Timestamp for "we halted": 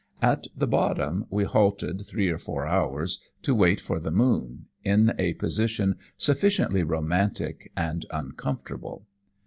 1.29-2.07